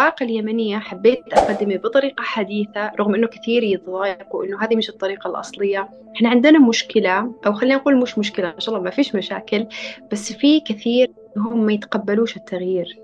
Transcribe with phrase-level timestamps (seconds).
[0.00, 5.88] الطاقة اليمنية حبيت أقدمه بطريقة حديثة رغم إنه كثير يتضايقوا إنه هذه مش الطريقة الأصلية.
[6.16, 9.66] إحنا عندنا مشكلة أو خلينا نقول مش مشكلة إن شاء الله ما فيش مشاكل
[10.12, 12.98] بس في كثير هم ما يتقبلوش التغيير.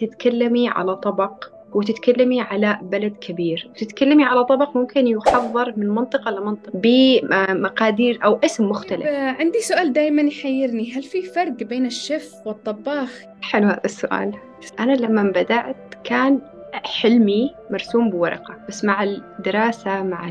[0.00, 3.68] تتكلمي على طبق وتتكلمي على بلد كبير.
[3.70, 9.06] وتتكلمي على طبق ممكن يحضر من منطقة لمنطقة بمقادير أو اسم مختلف.
[9.06, 10.92] عندي سؤال دائما يحيرني.
[10.92, 14.32] هل في فرق بين الشيف والطباخ؟ حلو هذا السؤال.
[14.80, 16.40] أنا لما بدأت كان
[16.84, 20.30] حلمي مرسوم بورقة بس مع الدراسة مع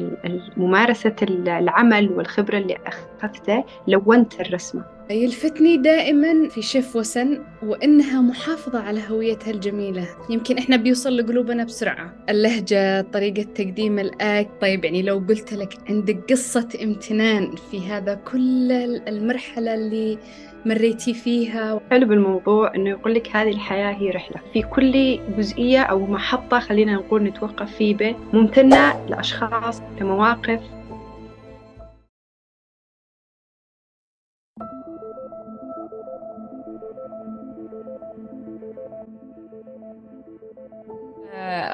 [0.58, 4.84] ممارسة العمل والخبرة اللي أخذتها لونت الرسمة.
[5.10, 10.08] يلفتني دائما في شيف وسن وإنها محافظة على هويتها الجميلة.
[10.30, 12.14] يمكن إحنا بيوصل لقلوبنا بسرعة.
[12.30, 18.72] اللهجة طريقة تقديم الأكل طيب يعني لو قلت لك عندك قصة امتنان في هذا كل
[19.08, 20.18] المرحلة اللي
[20.66, 24.42] مريتي فيها؟ حلو بالموضوع إنه يقول لك هذه الحياة هي رحلة.
[24.54, 30.60] في كل جزئية أو محطة خلينا نقول نتوقف فيه به ممتنة لأشخاص لمواقف.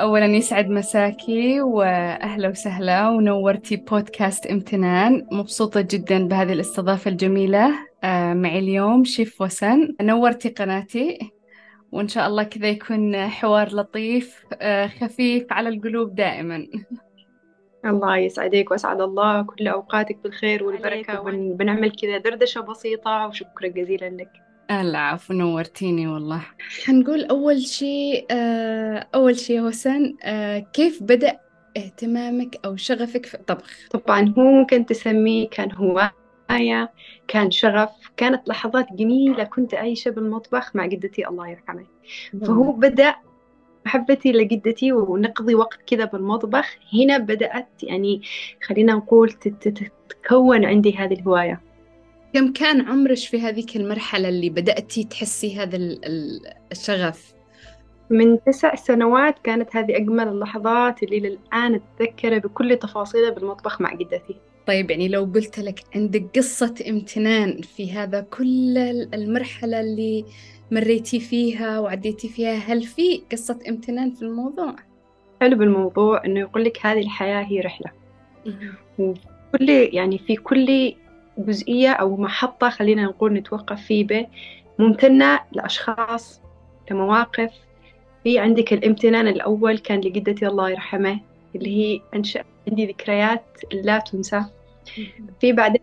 [0.02, 5.28] أولا يسعد مساكي وأهلا وسهلا ونورتي بودكاست امتنان.
[5.32, 7.66] مبسوطة جدا بهذه الاستضافة الجميلة.
[7.66, 7.91] آه،
[8.34, 9.96] معي اليوم شيف وسن.
[10.02, 11.32] نورتي قناتي.
[11.92, 16.68] وإن شاء الله كذا يكون حوار لطيف آه، خفيف على القلوب دائما.
[17.86, 19.42] الله يسعدك وأسعد الله.
[19.42, 21.22] كل أوقاتك بالخير والبركة.
[21.22, 23.28] وبنعمل كذا دردشة بسيطة.
[23.28, 24.32] وشكرا جزيلا لك.
[24.72, 26.42] العفو نورتيني والله.
[26.86, 29.72] حنقول أول شيء آه، أول شيء
[30.24, 31.40] آه، كيف بدأ
[31.78, 36.21] اهتمامك أو شغفك في الطبخ؟ طبعا هو ممكن تسميه كان هواية
[37.28, 41.86] كان شغف كانت لحظات جميلة كنت عايشة بالمطبخ مع جدتي الله يرحمها
[42.42, 43.16] فهو بدأ
[43.86, 46.78] محبتي لجدتي ونقضي وقت كذا بالمطبخ.
[46.94, 48.22] هنا بدأت يعني
[48.64, 51.62] خلينا نقول تتكون عندي هذه الهواية.
[52.34, 55.78] كم كان عمرك في هذيك المرحلة اللي بدأتي تحسي هذا
[56.72, 57.34] الشغف؟
[58.10, 64.36] من تسع سنوات كانت هذه أجمل اللحظات اللي للآن أتذكرها بكل تفاصيلها بالمطبخ مع جدتي.
[64.68, 68.78] طيب يعني لو قلت لك عندك قصة امتنان في هذا كل
[69.14, 70.26] المرحلة اللي
[70.72, 74.76] مريتي فيها وعديتي فيها هل في قصة امتنان في الموضوع؟
[75.42, 77.92] حلو بالموضوع إنه يقول لك هذه الحياة هي رحلة.
[79.00, 80.96] وكل يعني في كل
[81.38, 84.28] جزئية أو محطة خلينا نقول نتوقف فيه به
[84.80, 86.42] ممتنة لأشخاص
[86.92, 87.52] لمواقف.
[88.24, 91.20] في عندك الامتنان الأول كان لجدتي الله يرحمه
[91.56, 94.44] اللي هي أنشأ عندي ذكريات لا تنسى.
[95.42, 95.82] في بعدين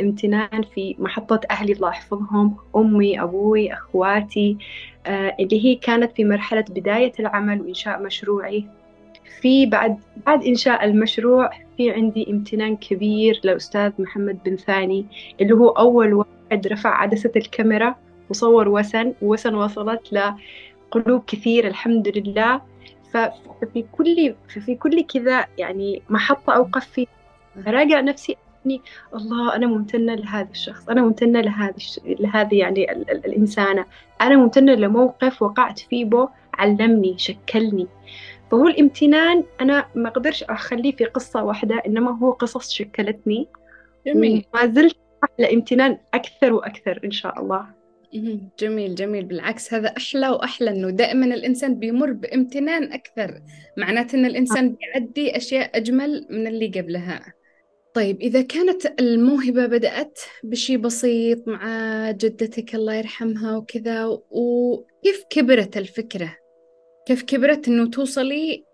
[0.00, 4.56] امتنان في محطة أهلي الله يحفظهم أمي أبوي أخواتي
[5.06, 8.66] آه اللي هي كانت في مرحلة بداية العمل وإنشاء مشروعي.
[9.40, 15.06] في بعد بعد إنشاء المشروع في عندي امتنان كبير لأستاذ محمد بن ثاني
[15.40, 17.94] اللي هو أول واحد رفع عدسة الكاميرا
[18.30, 22.60] وصور وسن ووسن وصلت لقلوب كثير الحمد لله.
[23.14, 27.08] ففي كل في كل كذا يعني محطة أوقف فيها
[27.68, 28.36] أراجع نفسي
[28.66, 28.80] أني
[29.14, 32.00] الله أنا ممتنة لهذا الشخص أنا ممتنة لهذا الش...
[32.04, 33.10] لهذه يعني ال...
[33.10, 33.26] ال...
[33.26, 33.84] الإنسانة.
[34.20, 37.86] أنا ممتنة لموقف وقعت فيه بو علمني شكلني.
[38.50, 43.48] فهو الامتنان أنا ما أقدرش أخليه في قصة واحدة إنما هو قصص شكلتني.
[44.06, 44.44] جميل.
[44.54, 44.96] ما زلت
[45.38, 47.66] على امتنان أكثر وأكثر إن شاء الله.
[48.58, 49.24] جميل جميل.
[49.24, 53.40] بالعكس هذا أحلى وأحلى إنه دائما الإنسان بيمر بامتنان أكثر.
[53.76, 57.34] معناته إن الإنسان بيعدي أشياء أجمل من اللي قبلها.
[57.94, 66.36] طيب إذا كانت الموهبة بدأت بشي بسيط مع جدتك الله يرحمها وكذا وكيف كبرت الفكرة؟
[67.06, 68.64] كيف كبرت إنه توصلي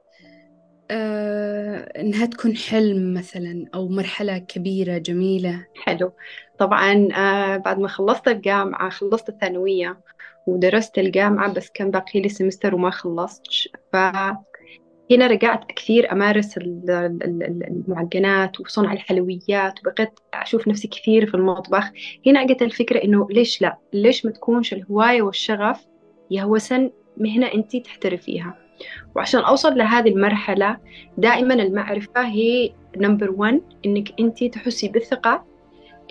[0.91, 5.67] آه إنها تكون حلم مثلا أو مرحلة كبيرة جميلة.
[5.84, 6.12] حلو.
[6.59, 10.01] طبعا آه بعد ما خلصت الجامعة خلصت الثانوية
[10.47, 13.69] ودرست الجامعة بس كان باقي لي سمستر وما خلصتش.
[13.93, 21.84] فهنا رجعت كثير أمارس المعجنات وصنع الحلويات وبقيت أشوف نفسي كثير في المطبخ.
[22.27, 25.87] هنا أجت الفكرة إنه ليش لا؟ ليش ما تكونش الهواية والشغف
[26.31, 28.70] يهوسن مهنة أنت تحترفيها؟
[29.16, 30.77] وعشان أوصل لهذه المرحلة
[31.18, 35.44] دائما المعرفة هي نمبر ون إنك أنت تحسي بالثقة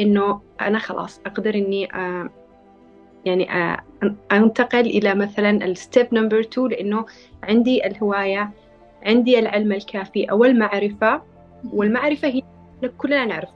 [0.02, 2.30] إنه أنا خلاص أقدر إني آه
[3.26, 3.84] يعني آه
[4.32, 7.06] أنتقل إلى مثلا ال step number two لأنه
[7.44, 8.52] عندي الهواية
[9.04, 11.22] عندي العلم الكافي أو المعرفة.
[11.74, 12.42] والمعرفة هي
[12.98, 13.50] كلنا نعرف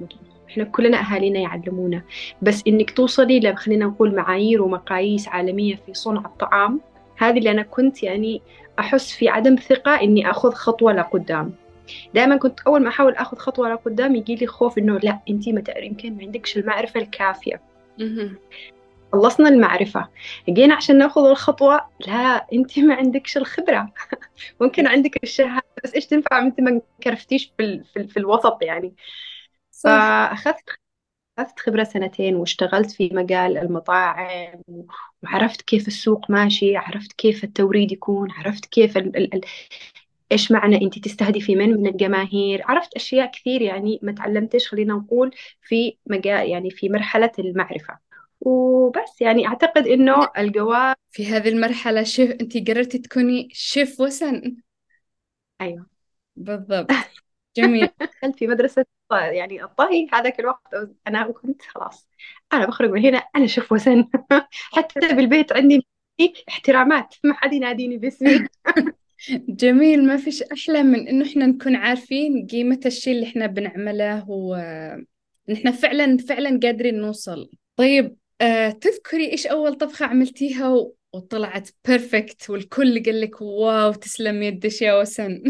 [0.50, 2.02] إحنا كلنا أهالينا يعلمونا.
[2.42, 6.82] بس إنك توصلي خلينا نقول معايير ومقاييس عالمية في صنع الطعام
[7.18, 8.42] هذه اللي أنا كنت يعني
[8.80, 11.54] أحس في عدم ثقة إني أخذ خطوة لقدام.
[12.14, 15.64] دائما كنت أول ما أحاول أخذ خطوة لقدام يجي لي خوف إنه لا أنت ما
[15.78, 17.62] يمكن ما عندكش المعرفة الكافية.
[19.14, 20.08] خلصنا المعرفة.
[20.50, 23.94] جينا عشان نأخذ الخطوة لا أنت ما عندكش الخبرة.
[24.62, 27.86] ممكن عندك الشهادة بس إيش تنفع؟ أنت ما كرفتيش في, ال...
[27.86, 28.08] في, ال...
[28.08, 28.94] في الوسط يعني.
[29.84, 30.70] فأخذت
[31.40, 34.62] أخذت خبرة سنتين واشتغلت في مجال المطاعم
[35.24, 39.42] وعرفت كيف السوق ماشي عرفت كيف التوريد يكون عرفت كيف ال ال ال
[40.32, 42.62] إيش معنى أنت تستهدفي من من الجماهير.
[42.66, 45.32] عرفت أشياء كثير يعني ما تعلمتش خلينا نقول
[45.62, 48.00] في مجال يعني في مرحلة المعرفة.
[48.42, 54.58] وبس يعني أعتقد إنه الجواب في هذه المرحلة شيف أنت قررتي تكوني شيف وسن.
[55.62, 55.88] أيوه.
[56.36, 56.88] بالضبط.
[57.58, 57.90] جميل.
[58.02, 60.74] دخلت في مدرسة يعني الطهي هذاك الوقت
[61.08, 62.10] أنا كنت خلاص
[62.54, 64.06] أنا بخرج من هنا أنا شيف وسن
[64.76, 65.88] حتى بالبيت عندي
[66.50, 68.48] احترامات ما حد يناديني باسمي.
[69.30, 70.06] جميل.
[70.08, 76.18] ما فيش أحلى من إنه إحنا نكون عارفين قيمة الشيء اللي إحنا بنعمله ونحن فعلا
[76.18, 77.50] فعلا قادرين نوصل.
[77.76, 80.76] طيب آه، تذكري إيش أول طبخة عملتيها
[81.14, 85.44] وطلعت perfect والكل قال لك wow تسلم يدش يا وسن.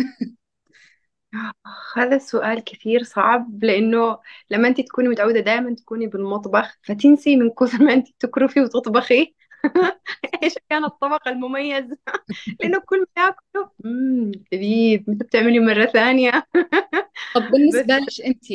[1.95, 4.19] هذا السؤال كثير صعب لأنه
[4.49, 9.35] لما أنت تكوني متعودة دائما تكوني بالمطبخ فتنسي من كثر ما أنت تكرفي وتطبخي.
[10.43, 11.85] إيش كان الطبق المميز؟
[12.59, 16.31] لأنه كل ما يأكله امم لذيذ متى بتعملي مرة ثانية؟
[17.35, 18.51] طب بالنسبة لك انت؟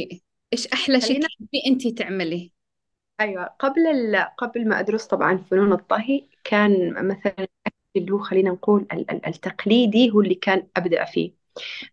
[0.52, 2.52] إيش أحلى شيء تحبي انت تعملي؟
[3.20, 4.16] أيوه قبل ال...
[4.38, 7.46] قبل ما أدرس طبعا فنون الطهي كان مثلا
[7.96, 8.86] اللي هو خلينا نقول
[9.26, 11.32] التقليدي هو اللي كان أبدع فيه.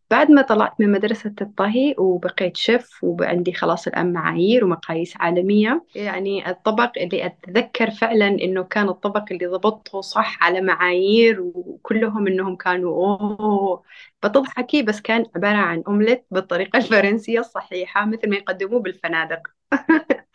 [0.09, 6.49] بعد ما طلعت من مدرسة الطهي وبقيت شيف وعندي خلاص الآن معايير ومقاييس عالمية يعني
[6.49, 12.91] الطبق اللي أتذكر فعلا إنه كان الطبق اللي ضبطته صح على معايير وكلهم إنهم كانوا
[12.95, 13.83] أوه.
[14.23, 19.39] بتضحكي بس كان عبارة عن أومليت بالطريقة الفرنسية الصحيحة مثل ما يقدموه بالفنادق.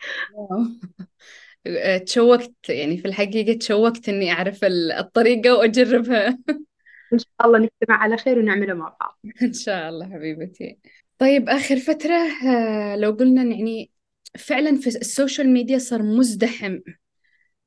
[2.05, 4.59] تشوقت يعني في الحقيقة تشوقت إني أعرف
[4.99, 6.37] الطريقة وأجربها.
[7.13, 9.19] إن شاء الله نجتمع على خير ونعمله مع بعض.
[9.43, 10.79] إن شاء الله حبيبتي.
[11.17, 12.13] طيب آخر فترة
[12.47, 13.91] آه، لو قلنا يعني
[14.37, 16.79] فعلا في ال social media صار مزدحم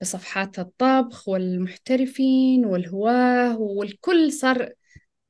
[0.01, 4.71] بصفحات الطبخ والمحترفين والهواة والكل صار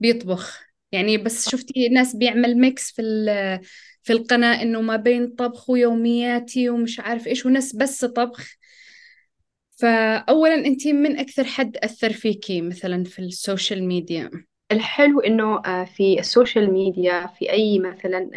[0.01, 0.65] بيطبخ.
[0.93, 3.03] يعني بس شفتي ناس بيعمل mix في
[4.03, 8.49] في القناة إنه ما بين طبخ ويومياتي ومش عارف إيش وناس بس طبخ.
[9.85, 14.31] فأولا أنت من أكثر حد أثر فيكي مثلا في ال social media؟
[14.73, 18.31] الحلو إنه آه، في ال social media في أي مثلا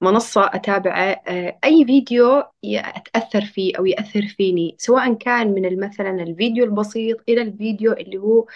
[0.00, 6.64] منصة أتابعها آه، أي فيديو أتأثر فيه أو يأثر فيني سواء كان من مثلا الفيديو
[6.64, 8.46] البسيط إلى الفيديو اللي هو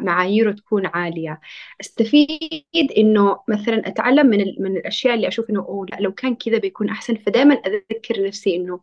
[0.00, 1.40] معاييره تكون عالية.
[1.80, 6.88] أستفيد إنه مثلا أتعلم من من الأشياء اللي أشوف إنه أوه لو كان كذا بيكون
[6.88, 7.14] أحسن.
[7.14, 8.80] فدائما أذكر نفسي إنه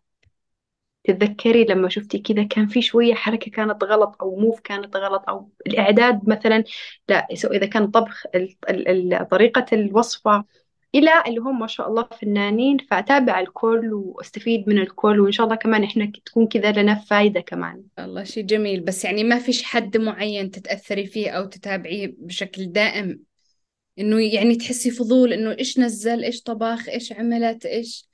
[1.08, 5.50] تتذكري لما شفتي كذا كان في شوية حركة كانت غلط أو موف كانت غلط أو
[5.68, 6.64] الإعداد مثلا؟
[7.10, 8.24] لا إذا كان طبخ
[9.32, 10.46] طريقة الوصفة
[10.96, 15.56] إلى اللي هم ما شاء الله فنانين فأتابع الكل وأستفيد من الكل وإن شاء الله
[15.56, 17.84] كمان إحنا تكون كذا لنا فايدة كمان.
[18.00, 18.80] الله شيء جميل.
[18.82, 23.20] بس يعني ما فيش حد معين تتأثري فيه أو تتابعيه بشكل دائم؟
[24.00, 28.08] إنه يعني تحسي فضول إنه إيش نزل؟ إيش طبخ إيش عملت؟ إيش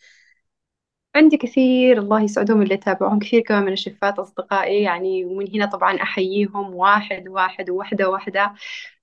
[1.15, 6.01] عندي كثير الله يسعدهم اللي يتابعون كثير كمان من الشفات أصدقائي يعني ومن هنا طبعا
[6.01, 8.53] أحييهم واحد واحد وواحدة واحدة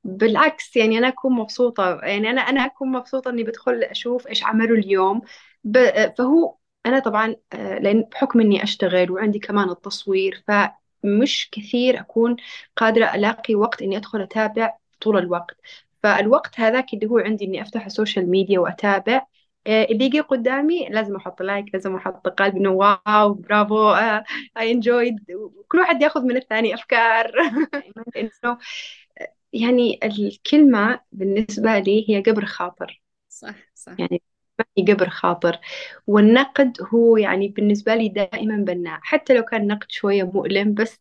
[0.04, 4.76] بالعكس يعني أنا أكون مبسوطة يعني أنا أنا أكون مبسوطة إني بدخل أشوف إيش عملوا
[4.76, 5.22] اليوم.
[6.18, 12.36] فهو أنا طبعا آه، لأن بحكم إني أشتغل وعندي كمان التصوير فمش كثير أكون
[12.76, 15.56] قادرة ألاقي وقت إني أدخل أتابع طول الوقت.
[16.02, 19.26] فالوقت هذاك اللي هو عندي إني أفتح ال social media وأتابع
[19.66, 23.90] آه، اللي يجي قدامي لازم أحط like لازم أحط قلب إنه wow bravo
[24.58, 25.18] I enjoyed
[25.68, 27.32] كل واحد يأخذ من الثاني أفكار.
[28.16, 28.58] إنه
[29.52, 33.02] يعني الكلمة بالنسبة لي هي جبر خاطر.
[33.28, 33.96] صح صح.
[33.98, 34.22] يعني
[34.78, 35.58] هي قبر خاطر.
[36.06, 39.00] والنقد هو يعني بالنسبة لي دائما بناء.
[39.02, 41.00] حتى لو كان نقد شوية مؤلم بس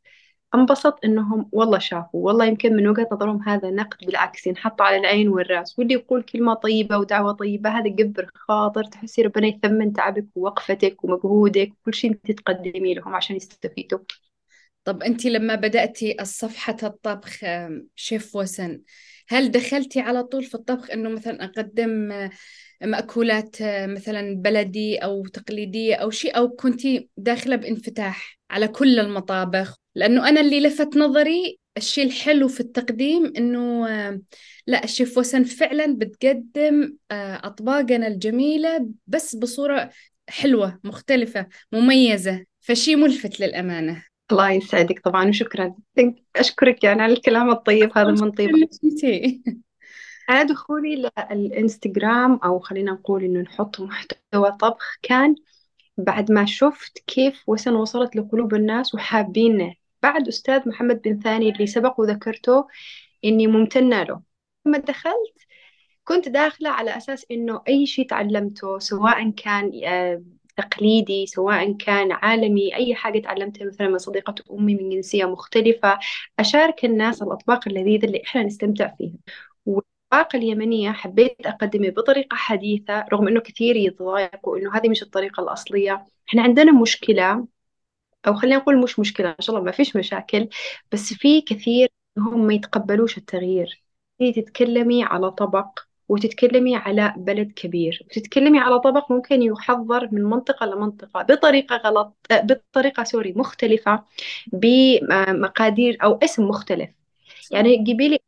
[0.55, 5.29] انبسط انهم والله شافوا والله يمكن من وجهة نظرهم هذا نقد بالعكس ينحط على العين
[5.29, 11.03] والرأس واللي يقول كلمة طيبة ودعوة طيبة هذا قبر خاطر تحسي ربنا يثمن تعبك ووقفتك
[11.03, 13.99] ومجهودك وكل شيء انت تقدمي لهم عشان يستفيدوا.
[14.83, 17.39] طب انت لما بدأتي الصفحة الطبخ
[17.95, 18.81] شيف وسن
[19.29, 22.29] هل دخلتي على طول في الطبخ إنه مثلا أقدم
[22.81, 30.29] مأكولات مثلا بلدي أو تقليدية أو شيء أو كنتي داخلة بانفتاح على كل المطابخ؟ لأنه
[30.29, 34.21] أنا اللي لفت نظري الشيء الحلو في التقديم إنه آه،
[34.67, 39.89] لا الشيف وسن فعلا بتقدم آه، أطباقنا الجميلة بس بصورة
[40.29, 44.03] حلوة مختلفة مميزة فشي ملفت للأمانة.
[44.31, 45.75] الله يسعدك طبعا وشكرا.
[46.35, 48.49] أشكرك يعني على الكلام الطيب هذا من طيب
[50.29, 55.35] أنا دخولي للإنستغرام أو خلينا نقول إنه نحط محتوى طبخ كان
[55.97, 59.73] بعد ما شفت كيف وسن وصلت لقلوب الناس وحابينه.
[60.07, 62.67] بعد أستاذ محمد بن ثاني اللي سبق وذكرته
[63.25, 64.21] إني ممتنة له.
[64.65, 65.37] لما دخلت
[66.03, 70.23] كنت داخلة على أساس إنه أي شيء تعلمته سواء كان آه،
[70.57, 75.99] تقليدي سواء كان عالمي أي حاجة تعلمتها مثلا من صديقة أمي من جنسية مختلفة
[76.39, 79.13] أشارك الناس الأطباق اللذيذة اللي إحنا نستمتع فيها.
[79.65, 86.05] والأطباق اليمنية حبيت أقدمه بطريقة حديثة رغم إنه كثير يتضايقوا إنه هذه مش الطريقة الأصلية.
[86.29, 87.47] إحنا عندنا مشكلة
[88.27, 90.49] أو خلينا نقول مش مشكلة إن شاء الله ما فيش مشاكل.
[90.91, 93.83] بس في كثير هم ما يتقبلوش التغيير.
[94.35, 98.03] تتكلمي على طبق وتتكلمي على بلد كبير.
[98.05, 104.03] وتتكلمي على طبق ممكن يحضر من منطقة لمنطقة بطريقة غلط بطريقة سوري مختلفة
[104.53, 106.89] بمقادير أو اسم مختلف.
[107.51, 108.19] يعني جيبي لي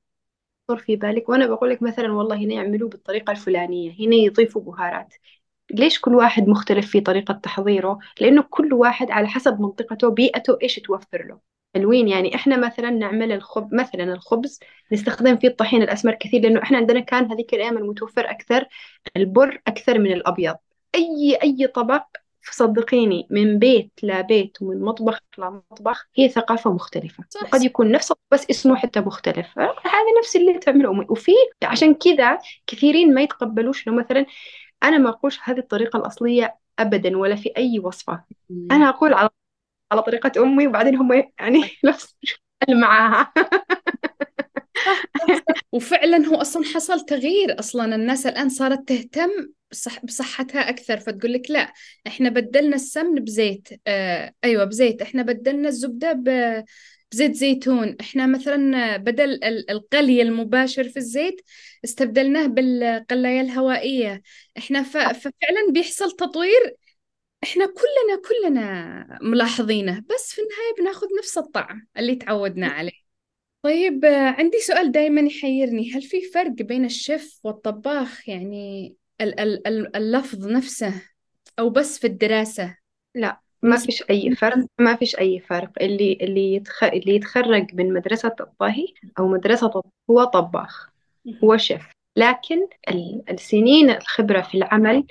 [0.78, 5.14] في بالك وأنا بقول لك مثلا والله هنا يعملوه بالطريقة الفلانية هنا يضيفوا بهارات.
[5.72, 10.76] ليش كل واحد مختلف في طريقة تحضيره؟ لأنه كل واحد على حسب منطقته بيئته إيش
[10.76, 11.40] توفر له.
[11.76, 12.36] حلوين يعني.
[12.36, 14.60] إحنا مثلا نعمل الخبز مثلا الخبز
[14.92, 18.66] نستخدم فيه الطحين الأسمر كثير لأنه إحنا عندنا كان هذيك الأيام المتوفر أكثر
[19.18, 20.56] البر أكثر من الأبيض.
[20.96, 22.04] أي أي طبق
[22.52, 27.24] صدقيني من بيت لبيت ومن مطبخ لمطبخ هي ثقافة مختلفة.
[27.30, 27.44] صح.
[27.44, 29.60] وقد يكون نفس بس اسمه حتى مختلف.
[29.60, 30.92] هذا نفس اللي تعمله.
[30.92, 31.32] أمي وفي
[31.64, 34.26] عشان كذا كثيرين ما يتقبلوش لو مثلا
[34.84, 38.24] أنا ما أقولش هذه الطريقة الأصلية أبدا ولا في أي وصفة.
[38.72, 39.30] أنا أقول على
[39.92, 42.16] على طريقة أمي وبعدين هم يعني نفس
[42.70, 43.34] معاها.
[45.72, 47.60] وفعلا هو أصلا حصل تغيير.
[47.60, 49.30] أصلا الناس الآن صارت تهتم
[49.72, 51.74] بصح بصحتها أكثر فتقول لك لا
[52.08, 55.02] إحنا بدلنا السمن بزيت آه أيوه بزيت.
[55.02, 56.14] إحنا بدلنا الزبدة
[57.12, 57.96] بزيت زيتون.
[58.02, 61.42] إحنا مثلا بدل القلي المباشر في الزيت
[61.86, 64.22] استبدلناه بالقلاية الهوائية.
[64.58, 66.76] إحنا ففعلا بيحصل تطوير
[67.44, 73.00] إحنا كلنا كلنا ملاحظينه بس في النهاية بناخذ نفس الطعم اللي تعودنا عليه.
[73.62, 75.92] طيب عندي سؤال دائما يحيرني.
[75.94, 78.96] هل في فرق بين الشيف والطباخ؟ يعني
[79.96, 81.02] اللفظ نفسه
[81.60, 82.78] أو بس في الدراسة؟
[83.16, 83.42] لا.
[83.62, 85.72] ما فيش أي فرق ما فيش أي فرق.
[85.82, 86.84] اللي اللي يتخ...
[86.84, 88.88] اللي يتخرج من مدرسة الطهي
[89.20, 90.90] أو مدرسة هو طباخ
[91.44, 91.88] هو شيف.
[92.16, 92.68] لكن
[93.30, 95.08] السنين الخبرة في العمل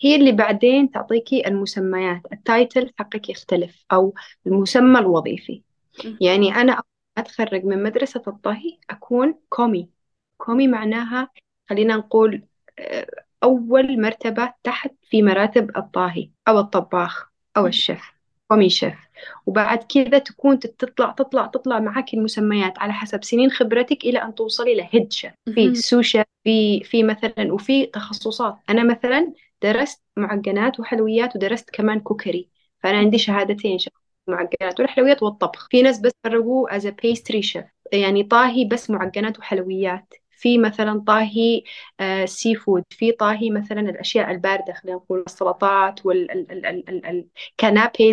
[0.00, 2.22] هي اللي بعدين تعطيكي المسميات.
[2.32, 4.14] ال title حقك يختلف أو
[4.46, 5.62] المسمى الوظيفي.
[6.20, 6.82] يعني أنا
[7.18, 9.88] أتخرج من مدرسة الطهي أكون commis.
[10.36, 11.30] commis معناها
[11.70, 12.42] خلينا نقول
[12.78, 13.06] آه،
[13.42, 17.31] أول مرتبة تحت في مراتب الطاهي أو الطباخ.
[17.56, 18.12] أو الشيف
[18.48, 18.94] commis chef.
[19.46, 24.74] وبعد كذا تكون تطلع تطلع تطلع معك المسميات على حسب سنين خبرتك إلى أن توصلي
[24.74, 28.56] ل head chef في sous chef في في مثلا وفي تخصصات.
[28.70, 29.32] أنا مثلا
[29.62, 32.48] درست معجنات وحلويات ودرست كمان cookery.
[32.82, 33.78] فأنا عندي شهادتين
[34.26, 35.68] معجنات والحلويات والطبخ.
[35.70, 36.12] في ناس بس
[36.70, 40.14] as a pastry chef يعني طاهي بس معجنات وحلويات.
[40.42, 41.62] في مثلا طاهي
[42.00, 47.42] آه seafood في طاهي مثلا الأشياء الباردة خلينا نقول السلطات وال canapés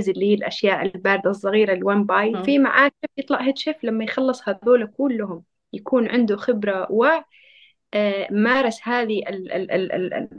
[0.10, 4.50] اللي هي الأشياء الباردة الصغيرة ال one bite في معاه يطلع head chef لما يخلص
[4.50, 5.44] هذول كلهم
[5.74, 7.06] يكون عنده خبرة و
[7.94, 9.24] آه، مارس هذه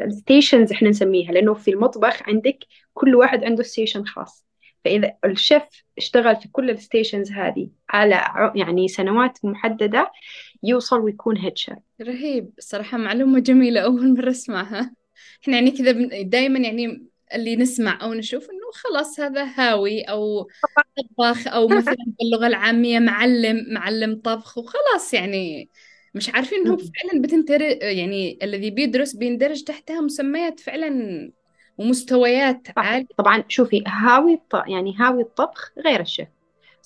[0.00, 2.58] ال stations إحنا نسميها لأنه في المطبخ عندك
[2.94, 4.46] كل واحد عنده station خاص.
[4.84, 5.62] فإذا الشيف
[5.98, 10.12] اشتغل في كل ال stations هذه على يعني سنوات محددة
[10.62, 12.50] يوصل ويكون head chef رهيب.
[12.58, 13.80] صراحة معلومة جميلة.
[13.80, 14.94] أول مرة أسمعها.
[15.42, 20.48] إحنا يعني كذا دائما يعني اللي نسمع أو نشوف إنه خلاص هذا هاوي أو
[20.96, 25.70] طباخ أو مثلا باللغة العامية معلم معلم طبخ وخلاص يعني
[26.14, 31.32] مش عارفين انه فعلا بتندرج يعني الذي بيدرس بيندرج تحتها مسميات فعلا
[31.78, 33.06] ومستويات عالية.
[33.18, 33.44] طبعا.
[33.48, 34.40] شوفي هاوي.
[34.66, 36.28] يعني هاوي الطبخ غير الشيف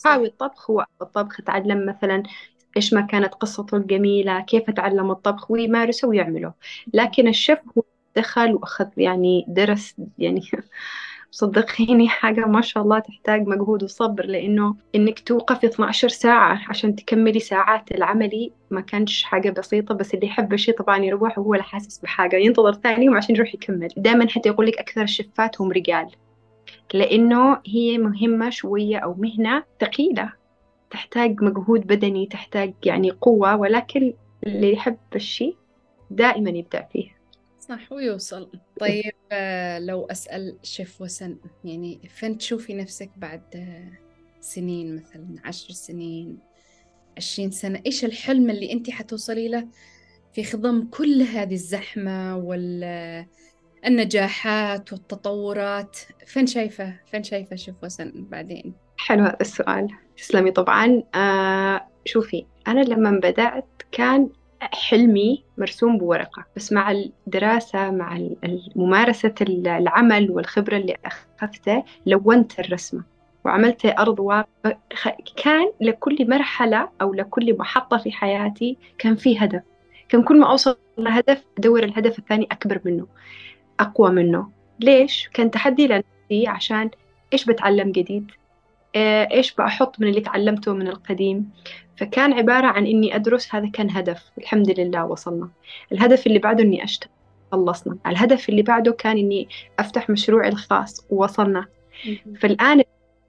[0.06, 2.22] هاوي الطبخ هو الطبخ تعلم مثلا
[2.76, 6.52] إيش ما كانت قصته الجميلة كيف تعلم الطبخ ويمارسه ويعمله
[6.94, 7.82] لكن الشيف هو
[8.16, 10.40] دخل وأخذ يعني درس يعني
[11.30, 17.40] صدقيني حاجة ما شاء الله تحتاج مجهود وصبر لأنه إنك توقفي 12 ساعة عشان تكملي
[17.40, 21.98] ساعات العملي ما كانش حاجة بسيطة بس اللي يحب الشيء طبعا يروح وهو لا حاسس
[21.98, 23.88] بحاجة ينتظر ثاني يوم عشان يروح يكمل.
[23.96, 26.10] دائما حتى يقول لك أكثر الشفات هم رجال
[26.94, 30.43] لأنه هي مهمة شوية أو مهنة ثقيلة.
[30.94, 34.14] تحتاج مجهود بدني تحتاج يعني قوة ولكن
[34.46, 35.56] اللي يحب الشيء
[36.10, 37.16] دائما يبدع فيه.
[37.60, 38.50] صح ويوصل.
[38.80, 43.92] طيب آه، لو أسأل شيف وسن يعني فين تشوفي نفسك بعد آه،
[44.40, 46.38] سنين مثلا عشر سنين
[47.16, 49.68] عشرين سنة؟ إيش الحلم اللي أنت حتوصلي له
[50.32, 52.36] في خضم كل هذه الزحمة
[53.84, 55.96] والنجاحات والتطورات؟
[56.26, 59.88] فين شايفة فين شايفة شيف وسن بعدين؟ حلو هذا السؤال.
[60.16, 61.02] تسلمي طبعا.
[61.14, 64.28] آه شوفي أنا لما بدأت كان
[64.60, 68.18] حلمي مرسوم بورقة بس مع الدراسة مع
[68.76, 73.02] ممارسة العمل والخبرة اللي أخذته لونت الرسمة
[73.44, 74.46] وعملت أرض واقع.
[75.44, 79.62] كان لكل مرحلة أو لكل محطة في حياتي كان في هدف.
[80.08, 83.06] كان كل ما أوصل لهدف أدور الهدف الثاني أكبر منه
[83.80, 84.50] أقوى منه.
[84.80, 86.90] ليش؟ كان تحدي لنفسي عشان
[87.32, 88.30] إيش بتعلم جديد؟
[88.96, 91.50] إيش بحط من اللي تعلمته من القديم؟
[91.96, 94.30] فكان عبارة عن إني أدرس هذا كان هدف.
[94.38, 95.48] الحمد لله وصلنا.
[95.92, 97.10] الهدف اللي بعده إني أشتغل
[97.52, 97.96] خلصنا.
[98.06, 99.48] الهدف اللي بعده كان إني
[99.78, 101.66] أفتح مشروعي الخاص ووصلنا.
[102.40, 102.82] فالآن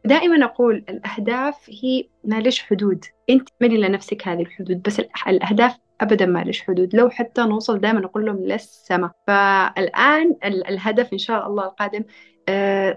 [0.05, 3.05] دائما أقول الأهداف هي ما ليش حدود.
[3.29, 6.95] أنت ملي لنفسك هذه الحدود بس الأهداف أبدا ما ليش حدود.
[6.95, 12.05] لو حتى نوصل دائما أقول لهم للسماء فالآن الهدف إن شاء الله القادم آه،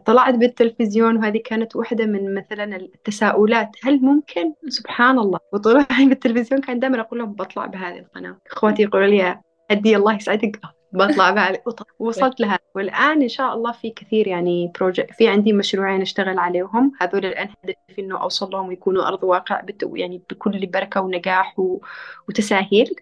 [0.05, 3.71] طلعت بالتلفزيون وهذه كانت واحدة من مثلا التساؤلات.
[3.85, 5.39] هل ممكن؟ سبحان الله.
[5.53, 8.39] وطلوعي بالتلفزيون كان دائما أقول لهم بطلع بهذه القناة.
[8.51, 9.41] إخواتي يقولوا لي
[9.71, 10.61] أدي الله يسعدك.
[10.93, 11.59] بطلع بهذه.
[11.99, 12.59] وصلت لها.
[12.75, 16.93] والآن إن شاء الله في كثير يعني بروجكت في عندي مشروعين أشتغل عليهم.
[17.01, 21.81] هذول الآن هدفي إنه أوصل لهم ويكونوا أرض واقع يعني بكل بركة ونجاح و...
[22.29, 22.95] وتساهيل.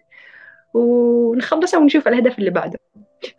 [0.73, 2.79] ونخلصها ونشوف الهدف اللي بعده.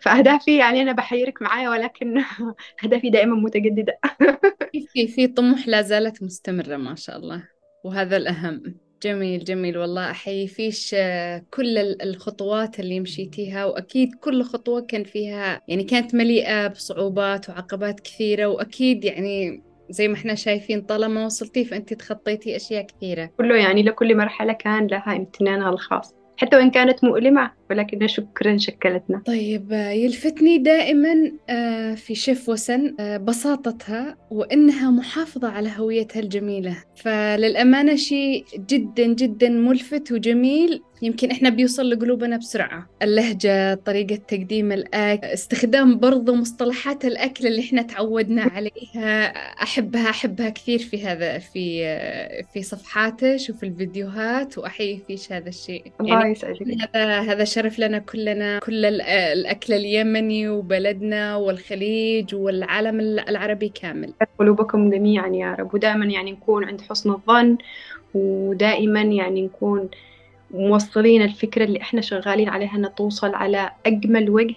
[0.01, 2.23] فأهدافي يعني أنا بحيرك معايا ولكن
[2.85, 3.99] أهدافي دائما متجددة.
[4.93, 7.49] في في طموح لا زالت مستمرة ما شاء الله.
[7.85, 8.63] وهذا الأهم.
[9.03, 10.11] جميل جميل والله.
[10.11, 16.67] أحيي فيش آه، كل الخطوات اللي مشيتيها وأكيد كل خطوة كان فيها يعني كانت مليئة
[16.67, 23.31] بصعوبات وعقبات كثيرة وأكيد يعني زي ما إحنا شايفين طالما وصلتي فأنت تخطيتي أشياء كثيرة.
[23.39, 26.18] كله يعني لكل مرحلة كان لها امتنانها الخاص.
[26.39, 29.23] حتى وإن كانت مؤلمة ولكنها شكرا شكلتنا.
[29.27, 36.77] طيب يلفتني دائما آه، في شيف وسن آه، بساطتها وإنها محافظة على هويتها الجميلة.
[36.97, 42.87] فللأمانة شيء جدا جدا ملفت وجميل يمكن إحنا بيوصل لقلوبنا بسرعة.
[43.03, 49.27] اللهجة طريقة تقديم الأكل استخدام برضو مصطلحات الأكل اللي إحنا تعودنا عليها.
[49.63, 51.79] أحبها أحبها كثير في هذا في
[52.53, 55.93] في صفحاتك وفي الفيديوهات وأحيي فيش هذا الشيء.
[56.01, 56.35] يعني
[56.95, 64.13] هذا هذا شرف لنا كلنا كل الأكل اليمني وبلدنا والخليج والعالم العربي كامل.
[64.39, 65.75] قلوبكم جميعا يا رب.
[65.75, 67.59] ودائما يعني نكون عند حسن الظن
[68.15, 69.89] ودائما يعني نكون
[70.51, 74.55] موصلين الفكرة اللي إحنا شغالين عليها إنها توصل على أجمل وجه.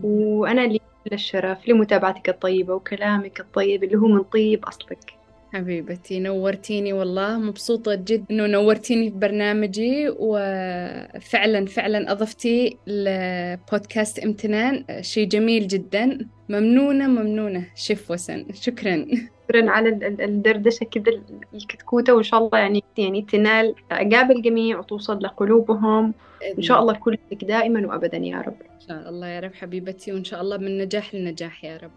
[0.00, 0.80] وأنا لي
[1.12, 5.14] الشرف لمتابعتك الطيبة وكلامك الطيب اللي هو من طيب أصلك.
[5.52, 7.38] حبيبتي نورتيني والله.
[7.38, 14.84] مبسوطة جدا إنه نورتيني في برنامجي وفعلا فعلا أضفتي لبودكاست إمتنان.
[15.00, 16.18] شيء جميل جدا.
[16.48, 17.66] ممنونة ممنونة.
[17.74, 18.46] شيف وسن.
[18.54, 19.06] شكرا.
[19.52, 19.88] شكرا على
[20.24, 21.20] الدردشة كذا
[21.54, 26.14] الكتكوتة وإن شاء الله يعني يعني تنال إعجاب الجميع وتوصل لقلوبهم.
[26.58, 28.56] إن شاء الله كلك دائما وأبدا يا رب.
[28.74, 31.90] إن شاء الله يا رب حبيبتي وإن شاء الله من نجاح لنجاح يا رب.